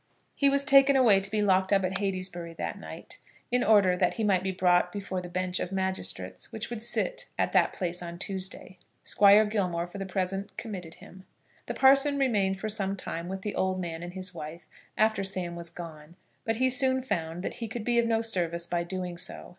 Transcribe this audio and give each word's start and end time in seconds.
He 0.33 0.49
was 0.49 0.63
taken 0.65 0.95
away 0.95 1.19
to 1.19 1.29
be 1.29 1.43
locked 1.43 1.71
up 1.71 1.85
at 1.85 1.99
Heytesbury 1.99 2.55
that 2.55 2.79
night, 2.79 3.19
in 3.51 3.63
order 3.63 3.95
that 3.95 4.15
he 4.15 4.23
might 4.23 4.41
be 4.41 4.51
brought 4.51 4.91
before 4.91 5.21
the 5.21 5.29
bench 5.29 5.59
of 5.59 5.71
magistrates 5.71 6.51
which 6.51 6.71
would 6.71 6.81
sit 6.81 7.27
at 7.37 7.51
that 7.53 7.71
place 7.71 8.01
on 8.01 8.17
Tuesday. 8.17 8.79
Squire 9.03 9.45
Gilmore 9.45 9.85
for 9.85 9.99
the 9.99 10.07
present 10.07 10.57
committed 10.57 10.95
him. 10.95 11.25
The 11.67 11.75
parson 11.75 12.17
remained 12.17 12.59
for 12.59 12.67
some 12.67 12.95
time 12.95 13.27
with 13.27 13.43
the 13.43 13.53
old 13.53 13.79
man 13.79 14.01
and 14.01 14.13
his 14.15 14.33
wife 14.33 14.65
after 14.97 15.23
Sam 15.23 15.55
was 15.55 15.69
gone, 15.69 16.15
but 16.45 16.55
he 16.55 16.67
soon 16.71 17.03
found 17.03 17.43
that 17.43 17.57
he 17.61 17.67
could 17.67 17.83
be 17.83 17.99
of 17.99 18.07
no 18.07 18.23
service 18.23 18.65
by 18.65 18.83
doing 18.83 19.19
so. 19.19 19.49